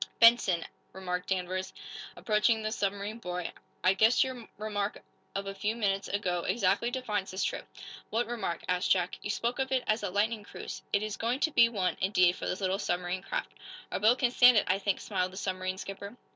"Benson," 0.19 0.65
remarked 0.93 1.29
Danvers, 1.29 1.73
approaching 2.15 2.63
the 2.63 2.71
submarine 2.71 3.19
boy, 3.19 3.51
"I 3.83 3.93
guess 3.93 4.23
your 4.23 4.47
remark 4.57 4.99
of 5.35 5.45
a 5.45 5.53
few 5.53 5.75
minutes 5.75 6.07
ago 6.07 6.39
exactly 6.41 6.89
defines 6.89 7.29
this 7.29 7.43
trip." 7.43 7.67
"What 8.09 8.25
remark?" 8.25 8.63
asked 8.67 8.89
Jack. 8.89 9.19
"You 9.21 9.29
spoke 9.29 9.59
of 9.59 9.71
it 9.71 9.83
as 9.85 10.01
a 10.01 10.09
lightning 10.09 10.43
cruise. 10.43 10.81
It 10.91 11.03
is 11.03 11.17
going 11.17 11.39
to 11.41 11.51
be 11.51 11.69
one, 11.69 11.97
indeed, 12.01 12.35
for 12.35 12.47
these 12.47 12.61
little 12.61 12.79
submarine 12.79 13.21
craft." 13.21 13.51
"Our 13.91 13.99
boat 13.99 14.17
can 14.17 14.31
stand 14.31 14.57
it, 14.57 14.63
I 14.67 14.79
think," 14.79 14.99
smiled 14.99 15.33
the 15.33 15.37
submarine 15.37 15.77
skipper. 15.77 16.17